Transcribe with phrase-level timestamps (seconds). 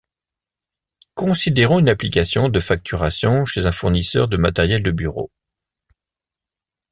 [1.13, 5.29] Considérons une application de facturation chez un fournisseur de matériel de bureau.